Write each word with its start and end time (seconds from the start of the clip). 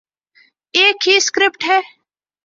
ایک 0.77 1.07
ہی 1.07 1.15
سکرپٹ 1.27 1.61
ہے۔ 1.69 1.79